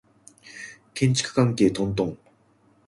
[0.95, 2.17] 建築関係トントン